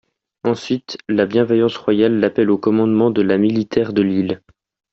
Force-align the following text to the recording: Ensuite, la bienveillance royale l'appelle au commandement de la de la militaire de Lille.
Ensuite, 0.43 0.97
la 1.07 1.27
bienveillance 1.27 1.77
royale 1.77 2.19
l'appelle 2.19 2.49
au 2.49 2.57
commandement 2.57 3.11
de 3.11 3.21
la 3.21 3.27
de 3.27 3.31
la 3.33 3.37
militaire 3.37 3.93
de 3.93 4.01
Lille. 4.01 4.41